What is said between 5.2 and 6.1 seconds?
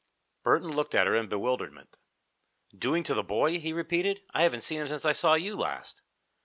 you last."